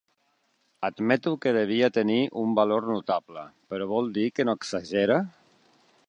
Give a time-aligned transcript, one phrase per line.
[0.87, 5.19] Admeto que devia tenir un valor notable, però vol dir que no exagera?